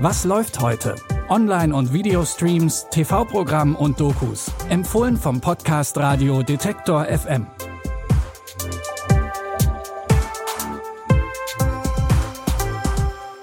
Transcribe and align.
Was 0.00 0.24
läuft 0.24 0.60
heute? 0.60 0.94
Online- 1.28 1.74
und 1.74 1.92
Videostreams, 1.92 2.86
TV-Programm 2.88 3.74
und 3.74 3.98
Dokus. 3.98 4.48
Empfohlen 4.68 5.16
vom 5.16 5.40
Podcast 5.40 5.98
Radio 5.98 6.44
Detektor 6.44 7.04
FM. 7.06 7.48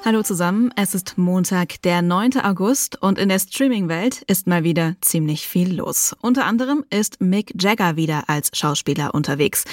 Hallo 0.06 0.24
zusammen, 0.24 0.72
es 0.78 0.96
ist 0.96 1.18
Montag, 1.18 1.82
der 1.82 2.02
9. 2.02 2.40
August 2.42 3.02
und 3.02 3.20
in 3.20 3.28
der 3.28 3.40
Streaming-Welt 3.40 4.22
ist 4.22 4.48
mal 4.48 4.64
wieder 4.64 4.96
ziemlich 5.02 5.50
viel 5.50 5.76
los. 5.76 6.16
Unter 6.22 6.46
anderem 6.46 6.86
ist 6.90 7.20
Mick 7.20 7.54
Jagger 7.62 7.98
wieder 7.98 8.30
als 8.30 8.52
Schauspieler 8.54 9.14
unterwegs. 9.14 9.66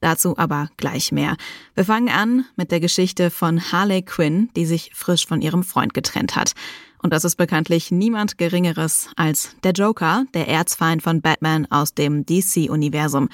Dazu 0.00 0.36
aber 0.38 0.68
gleich 0.76 1.12
mehr. 1.12 1.36
Wir 1.74 1.84
fangen 1.84 2.08
an 2.08 2.44
mit 2.56 2.70
der 2.70 2.80
Geschichte 2.80 3.30
von 3.30 3.72
Harley 3.72 4.02
Quinn, 4.02 4.50
die 4.56 4.66
sich 4.66 4.92
frisch 4.94 5.26
von 5.26 5.42
ihrem 5.42 5.62
Freund 5.62 5.94
getrennt 5.94 6.36
hat. 6.36 6.54
Und 7.00 7.12
das 7.12 7.24
ist 7.24 7.36
bekanntlich 7.36 7.92
niemand 7.92 8.38
Geringeres 8.38 9.08
als 9.16 9.54
der 9.62 9.72
Joker, 9.72 10.24
der 10.34 10.48
Erzfeind 10.48 11.02
von 11.02 11.20
Batman 11.20 11.66
aus 11.70 11.94
dem 11.94 12.26
DC-Universum. 12.26 13.28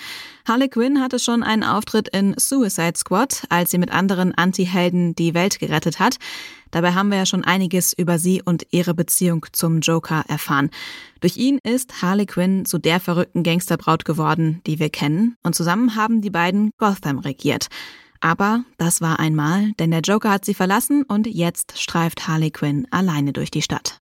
Harley 0.46 0.68
Quinn 0.68 1.00
hatte 1.00 1.18
schon 1.18 1.42
einen 1.42 1.64
Auftritt 1.64 2.08
in 2.08 2.34
Suicide 2.38 2.92
Squad, 2.96 3.44
als 3.48 3.70
sie 3.70 3.78
mit 3.78 3.90
anderen 3.90 4.34
Anti-Helden 4.34 5.14
die 5.14 5.32
Welt 5.32 5.58
gerettet 5.58 5.98
hat. 5.98 6.16
Dabei 6.74 6.92
haben 6.94 7.08
wir 7.10 7.18
ja 7.18 7.24
schon 7.24 7.44
einiges 7.44 7.92
über 7.96 8.18
sie 8.18 8.42
und 8.44 8.66
ihre 8.72 8.94
Beziehung 8.94 9.46
zum 9.52 9.78
Joker 9.78 10.24
erfahren. 10.26 10.70
Durch 11.20 11.36
ihn 11.36 11.60
ist 11.62 12.02
Harley 12.02 12.26
Quinn 12.26 12.64
zu 12.64 12.78
der 12.78 12.98
verrückten 12.98 13.44
Gangsterbraut 13.44 14.04
geworden, 14.04 14.60
die 14.66 14.80
wir 14.80 14.90
kennen, 14.90 15.36
und 15.44 15.54
zusammen 15.54 15.94
haben 15.94 16.20
die 16.20 16.30
beiden 16.30 16.72
Gotham 16.78 17.20
regiert. 17.20 17.68
Aber 18.20 18.64
das 18.76 19.00
war 19.00 19.20
einmal, 19.20 19.70
denn 19.78 19.92
der 19.92 20.00
Joker 20.00 20.32
hat 20.32 20.44
sie 20.44 20.54
verlassen 20.54 21.04
und 21.04 21.28
jetzt 21.28 21.80
streift 21.80 22.26
Harley 22.26 22.50
Quinn 22.50 22.88
alleine 22.90 23.32
durch 23.32 23.52
die 23.52 23.62
Stadt. 23.62 23.98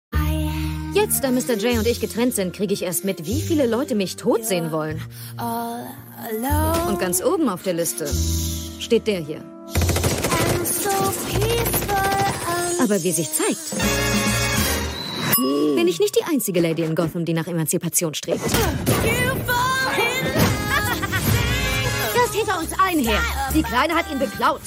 Jetzt, 0.94 1.24
da 1.24 1.32
Mr. 1.32 1.56
J 1.56 1.78
und 1.78 1.88
ich 1.88 2.02
getrennt 2.02 2.36
sind, 2.36 2.54
kriege 2.54 2.74
ich 2.74 2.84
erst 2.84 3.06
mit, 3.06 3.26
wie 3.26 3.40
viele 3.40 3.66
Leute 3.66 3.96
mich 3.96 4.18
tot 4.18 4.44
sehen 4.44 4.74
wollen. 4.74 5.00
Und 6.90 7.00
ganz 7.00 7.24
oben 7.24 7.48
auf 7.48 7.64
der 7.64 7.76
Liste 7.76 8.10
steht 8.82 9.08
der 9.08 9.22
hier. 9.22 9.42
Aber 12.80 13.04
wie 13.04 13.12
sich 13.12 13.30
zeigt, 13.32 13.76
bin 15.76 15.88
ich 15.88 16.00
nicht 16.00 16.16
die 16.16 16.24
einzige 16.24 16.60
Lady 16.62 16.84
in 16.84 16.96
Gotham, 16.96 17.26
die 17.26 17.34
nach 17.34 17.48
Emanzipation 17.48 18.14
strebt. 18.14 18.42
Das 22.14 22.36
hinter 22.36 22.60
uns 22.60 22.72
allen 22.78 23.00
her. 23.00 23.22
Die 23.54 23.64
Kleine 23.64 23.96
hat 23.96 24.12
ihn 24.12 24.20
beklaut. 24.20 24.62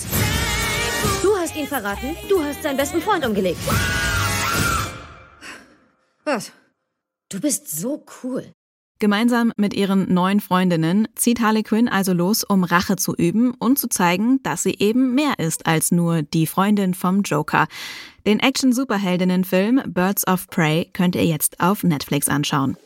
Du 1.22 1.36
hast 1.36 1.54
ihn 1.56 1.66
verraten. 1.66 2.16
Du 2.28 2.42
hast 2.42 2.62
seinen 2.62 2.76
besten 2.76 3.02
Freund 3.02 3.26
umgelegt. 3.26 3.58
Was? 6.24 6.52
Du 7.28 7.40
bist 7.40 7.70
so 7.70 8.04
cool. 8.22 8.52
Gemeinsam 9.00 9.50
mit 9.56 9.72
ihren 9.72 10.12
neuen 10.12 10.40
Freundinnen 10.40 11.08
zieht 11.14 11.40
Harley 11.40 11.62
Quinn 11.62 11.88
also 11.88 12.12
los, 12.12 12.44
um 12.44 12.64
Rache 12.64 12.96
zu 12.96 13.14
üben 13.16 13.54
und 13.58 13.78
zu 13.78 13.88
zeigen, 13.88 14.42
dass 14.42 14.62
sie 14.62 14.76
eben 14.78 15.14
mehr 15.14 15.38
ist 15.38 15.66
als 15.66 15.90
nur 15.90 16.20
die 16.20 16.46
Freundin 16.46 16.92
vom 16.92 17.22
Joker. 17.22 17.66
Den 18.26 18.40
Action-Superheldinnen-Film 18.40 19.84
Birds 19.86 20.28
of 20.28 20.48
Prey 20.48 20.90
könnt 20.92 21.16
ihr 21.16 21.24
jetzt 21.24 21.60
auf 21.60 21.82
Netflix 21.82 22.28
anschauen. 22.28 22.76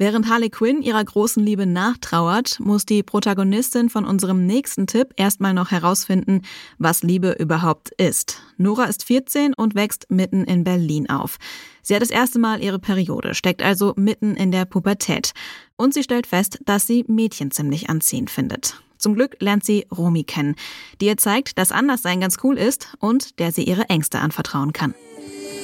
Während 0.00 0.28
Harley 0.28 0.48
Quinn 0.48 0.80
ihrer 0.80 1.04
großen 1.04 1.44
Liebe 1.44 1.66
nachtrauert, 1.66 2.60
muss 2.60 2.86
die 2.86 3.02
Protagonistin 3.02 3.90
von 3.90 4.04
unserem 4.04 4.46
nächsten 4.46 4.86
Tipp 4.86 5.12
erstmal 5.16 5.54
noch 5.54 5.72
herausfinden, 5.72 6.42
was 6.78 7.02
Liebe 7.02 7.32
überhaupt 7.32 7.90
ist. 7.96 8.40
Nora 8.58 8.84
ist 8.84 9.04
14 9.04 9.54
und 9.54 9.74
wächst 9.74 10.08
mitten 10.08 10.44
in 10.44 10.62
Berlin 10.62 11.10
auf. 11.10 11.38
Sie 11.82 11.96
hat 11.96 12.02
das 12.02 12.10
erste 12.10 12.38
Mal 12.38 12.62
ihre 12.62 12.78
Periode, 12.78 13.34
steckt 13.34 13.60
also 13.60 13.92
mitten 13.96 14.36
in 14.36 14.52
der 14.52 14.66
Pubertät. 14.66 15.32
Und 15.76 15.94
sie 15.94 16.04
stellt 16.04 16.28
fest, 16.28 16.60
dass 16.64 16.86
sie 16.86 17.04
Mädchen 17.08 17.50
ziemlich 17.50 17.90
anziehend 17.90 18.30
findet. 18.30 18.80
Zum 18.98 19.16
Glück 19.16 19.36
lernt 19.40 19.64
sie 19.64 19.84
Romy 19.90 20.22
kennen, 20.22 20.54
die 21.00 21.06
ihr 21.06 21.16
zeigt, 21.16 21.58
dass 21.58 21.72
Anderssein 21.72 22.20
ganz 22.20 22.36
cool 22.44 22.56
ist 22.56 22.94
und 23.00 23.40
der 23.40 23.50
sie 23.50 23.64
ihre 23.64 23.88
Ängste 23.88 24.20
anvertrauen 24.20 24.72
kann. 24.72 24.94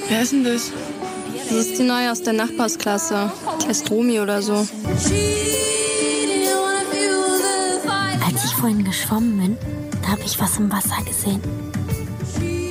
Wer 0.09 0.23
ist 0.23 0.33
denn 0.33 0.43
das? 0.43 0.73
Das 1.49 1.67
ist 1.67 1.79
die 1.79 1.83
Neue 1.83 2.11
aus 2.11 2.23
der 2.23 2.33
Nachbarsklasse. 2.33 3.31
Heißt 3.67 3.91
Romy 3.91 4.21
oder 4.21 4.43
so. 4.43 4.67
Als 8.27 8.45
ich 8.45 8.55
vorhin 8.55 8.85
geschwommen 8.85 9.39
bin, 9.39 9.59
da 10.03 10.09
habe 10.09 10.23
ich 10.25 10.41
was 10.41 10.59
im 10.59 10.73
Wasser 10.73 10.97
gesehen. 11.07 11.41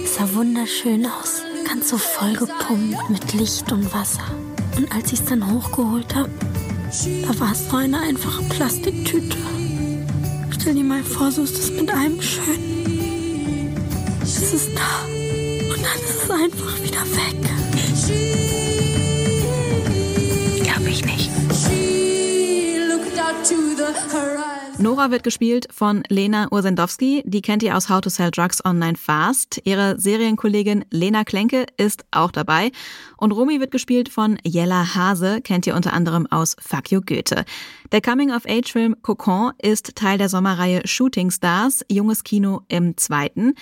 Es 0.04 0.16
sah 0.16 0.34
wunderschön 0.34 1.06
aus. 1.06 1.44
Ganz 1.68 1.90
so 1.90 1.98
vollgepumpt 1.98 3.10
mit 3.10 3.34
Licht 3.34 3.72
und 3.72 3.94
Wasser. 3.94 4.26
Und 4.76 4.92
als 4.94 5.14
ich 5.14 5.20
es 5.20 5.26
dann 5.26 5.54
hochgeholt 5.54 6.14
habe, 6.16 6.30
da 7.28 7.40
war 7.40 7.52
es 7.52 7.72
nur 7.72 7.80
eine 7.80 8.00
einfache 8.00 8.44
Plastiktüte. 8.44 9.38
Stell 10.52 10.76
dir 10.76 10.84
mal 10.84 11.04
vor, 11.04 11.32
so 11.32 11.44
ist 11.44 11.58
es 11.58 11.72
mit 11.72 11.92
einem 11.92 12.22
schön. 12.22 13.74
Es 14.22 14.54
ist 14.54 14.70
da. 14.76 15.06
Und 15.06 15.82
dann 15.84 16.00
ist 16.04 16.24
es 16.24 16.30
einfach 16.30 16.82
wieder 16.84 17.02
weg. 17.02 18.53
Nora 24.80 25.12
wird 25.12 25.24
gespielt 25.24 25.68
von 25.72 26.04
Lena 26.10 26.48
Ursendowski. 26.52 27.24
Die 27.26 27.42
kennt 27.42 27.62
ihr 27.62 27.78
aus 27.78 27.90
How 27.90 28.02
to 28.02 28.10
Sell 28.10 28.32
Drugs 28.32 28.64
Online 28.66 28.98
Fast. 28.98 29.62
Ihre 29.66 30.00
Serienkollegin 30.00 30.84
Lena 30.90 31.24
Klenke 31.24 31.68
ist 31.78 32.06
auch 32.12 32.32
dabei. 32.32 32.72
Und 33.18 33.32
Romy 33.32 33.60
wird 33.60 33.72
gespielt 33.72 34.10
von 34.10 34.40
Jella 34.44 34.96
Hase, 34.96 35.42
kennt 35.42 35.68
ihr 35.68 35.76
unter 35.76 35.94
anderem 35.94 36.26
aus 36.30 36.56
Fuck 36.60 36.92
You 36.92 37.02
Goethe. 37.02 37.46
Der 37.92 38.02
Coming-of-Age-Film 38.02 38.96
Cocon 39.04 39.52
ist 39.62 39.96
Teil 39.96 40.18
der 40.18 40.28
Sommerreihe 40.28 40.82
Shooting 40.86 41.30
Stars, 41.30 41.86
junges 41.90 42.24
Kino 42.24 42.62
im 42.68 42.98
zweiten. 42.98 43.54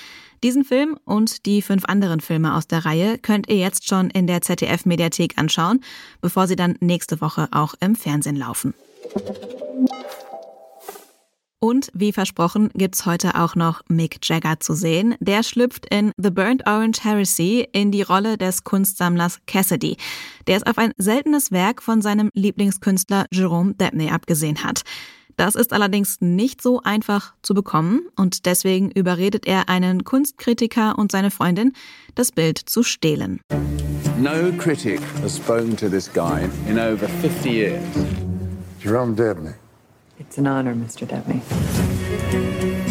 Diesen 0.44 0.64
Film 0.64 0.98
und 1.04 1.46
die 1.46 1.62
fünf 1.62 1.86
anderen 1.86 2.22
Filme 2.22 2.56
aus 2.56 2.68
der 2.68 2.86
Reihe 2.86 3.20
könnt 3.20 3.50
ihr 3.50 3.58
jetzt 3.58 3.88
schon 3.88 4.10
in 4.10 4.28
der 4.28 4.42
ZDF-Mediathek 4.42 5.38
anschauen, 5.38 5.82
bevor 6.22 6.48
sie 6.48 6.56
dann 6.56 6.78
nächste 6.80 7.20
Woche 7.22 7.50
auch 7.52 7.76
im 7.80 7.96
Fernsehen 7.96 8.38
laufen. 8.38 8.74
Und 11.64 11.92
wie 11.94 12.12
versprochen 12.12 12.72
gibt's 12.74 13.06
heute 13.06 13.36
auch 13.36 13.56
noch 13.56 13.84
Mick 13.88 14.18
Jagger 14.24 14.60
zu 14.60 14.74
sehen. 14.74 15.14
Der 15.20 15.44
schlüpft 15.44 15.86
in 15.94 16.12
The 16.18 16.32
Burnt 16.32 16.66
Orange 16.66 17.04
Heresy 17.04 17.68
in 17.72 17.92
die 17.92 18.02
Rolle 18.02 18.40
des 18.40 18.64
Kunstsammlers 18.64 19.42
Cassidy, 19.46 19.96
der 20.48 20.58
es 20.58 20.64
auf 20.66 20.80
ein 20.80 20.92
seltenes 20.98 21.52
Werk 21.52 21.84
von 21.84 22.02
seinem 22.02 22.32
Lieblingskünstler 22.34 23.28
Jerome 23.32 23.76
Debney 23.76 24.10
abgesehen 24.10 24.64
hat. 24.64 24.82
Das 25.38 25.54
ist 25.54 25.72
allerdings 25.72 26.20
nicht 26.20 26.64
so 26.64 26.82
einfach 26.82 27.36
zu 27.44 27.54
bekommen 27.54 28.08
und 28.16 28.48
deswegen 28.48 28.90
überredet 28.90 29.46
er 29.46 29.70
einen 29.70 30.04
Kunstkritiker 30.04 30.98
und 30.98 31.12
seine 31.12 31.30
Freundin, 31.30 31.74
das 32.16 32.32
Bild 32.32 32.58
zu 32.58 32.82
stehlen. 32.82 33.40
No 34.18 34.52
critic 34.58 35.00
has 35.22 35.38
spoken 35.38 35.78
to 35.78 35.90
this 35.90 36.12
guy 36.12 36.50
in 36.68 36.80
over 36.80 37.08
50 37.08 37.52
years. 37.52 37.84
Jerome 38.84 39.16
Debney. 39.16 39.61
It's 40.22 40.38
an 40.38 40.46
honor, 40.46 40.76
Mr. 40.76 41.08
Debney. 41.08 41.42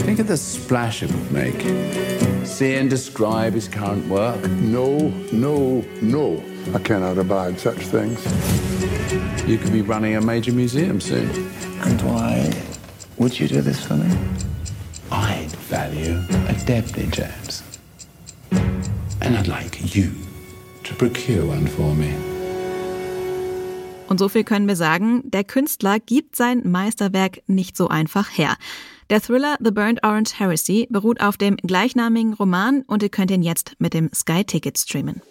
Think 0.00 0.18
of 0.18 0.26
the 0.26 0.36
splash 0.36 1.04
it 1.04 1.12
would 1.12 1.30
make. 1.30 1.60
See 2.44 2.74
and 2.74 2.90
describe 2.90 3.52
his 3.52 3.68
current 3.68 4.08
work. 4.08 4.42
No, 4.50 4.98
no, 5.32 5.84
no. 6.02 6.42
I 6.74 6.80
cannot 6.80 7.18
abide 7.18 7.60
such 7.60 7.78
things. 7.78 8.18
You 9.48 9.58
could 9.58 9.72
be 9.72 9.80
running 9.80 10.16
a 10.16 10.20
major 10.20 10.50
museum 10.52 11.00
soon. 11.00 11.30
And 11.82 12.02
why 12.02 12.52
would 13.18 13.38
you 13.38 13.46
do 13.46 13.60
this 13.60 13.86
for 13.86 13.94
me? 13.94 14.12
I'd 15.12 15.52
value 15.70 16.16
a 16.48 16.54
Debney, 16.66 17.12
James. 17.12 17.62
And 19.20 19.36
I'd 19.36 19.46
like 19.46 19.94
you 19.94 20.12
to 20.82 20.94
procure 20.96 21.46
one 21.46 21.68
for 21.68 21.94
me. 21.94 22.39
Und 24.10 24.18
so 24.18 24.28
viel 24.28 24.42
können 24.42 24.66
wir 24.66 24.74
sagen, 24.74 25.22
der 25.30 25.44
Künstler 25.44 26.00
gibt 26.00 26.34
sein 26.34 26.68
Meisterwerk 26.68 27.42
nicht 27.46 27.76
so 27.76 27.86
einfach 27.86 28.28
her. 28.36 28.56
Der 29.08 29.22
Thriller 29.22 29.56
The 29.60 29.70
Burnt 29.70 30.02
Orange 30.02 30.32
Heresy 30.36 30.88
beruht 30.90 31.20
auf 31.20 31.36
dem 31.36 31.56
gleichnamigen 31.56 32.34
Roman 32.34 32.82
und 32.88 33.04
ihr 33.04 33.08
könnt 33.08 33.30
ihn 33.30 33.44
jetzt 33.44 33.76
mit 33.78 33.94
dem 33.94 34.10
Sky 34.12 34.44
Ticket 34.44 34.76
streamen. 34.78 35.22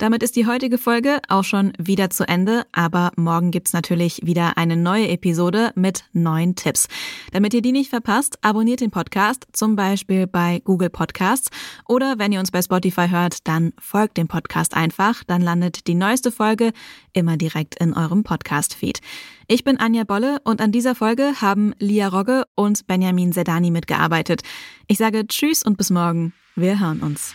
Damit 0.00 0.22
ist 0.22 0.34
die 0.34 0.46
heutige 0.46 0.78
Folge 0.78 1.20
auch 1.28 1.44
schon 1.44 1.74
wieder 1.76 2.08
zu 2.08 2.26
Ende, 2.26 2.64
aber 2.72 3.12
morgen 3.16 3.50
gibt's 3.50 3.74
natürlich 3.74 4.22
wieder 4.24 4.56
eine 4.56 4.74
neue 4.74 5.08
Episode 5.08 5.72
mit 5.74 6.04
neuen 6.14 6.56
Tipps. 6.56 6.88
Damit 7.32 7.52
ihr 7.52 7.60
die 7.60 7.70
nicht 7.70 7.90
verpasst, 7.90 8.38
abonniert 8.40 8.80
den 8.80 8.90
Podcast, 8.90 9.46
zum 9.52 9.76
Beispiel 9.76 10.26
bei 10.26 10.62
Google 10.64 10.88
Podcasts 10.88 11.50
oder 11.86 12.18
wenn 12.18 12.32
ihr 12.32 12.40
uns 12.40 12.50
bei 12.50 12.62
Spotify 12.62 13.10
hört, 13.10 13.46
dann 13.46 13.74
folgt 13.78 14.16
dem 14.16 14.26
Podcast 14.26 14.74
einfach, 14.74 15.22
dann 15.22 15.42
landet 15.42 15.86
die 15.86 15.94
neueste 15.94 16.32
Folge 16.32 16.72
immer 17.12 17.36
direkt 17.36 17.74
in 17.78 17.92
eurem 17.92 18.22
Podcast-Feed. 18.22 19.00
Ich 19.48 19.64
bin 19.64 19.78
Anja 19.78 20.04
Bolle 20.04 20.38
und 20.44 20.62
an 20.62 20.72
dieser 20.72 20.94
Folge 20.94 21.42
haben 21.42 21.74
Lia 21.78 22.08
Rogge 22.08 22.44
und 22.54 22.86
Benjamin 22.86 23.32
Sedani 23.32 23.70
mitgearbeitet. 23.70 24.40
Ich 24.86 24.96
sage 24.96 25.26
Tschüss 25.26 25.62
und 25.62 25.76
bis 25.76 25.90
morgen. 25.90 26.32
Wir 26.56 26.80
hören 26.80 27.00
uns. 27.00 27.34